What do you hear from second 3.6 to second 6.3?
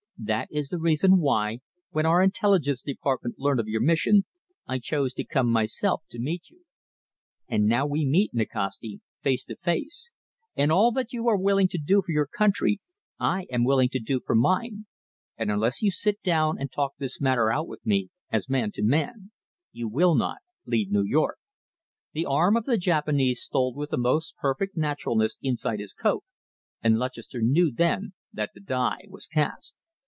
your mission, I chose to come myself to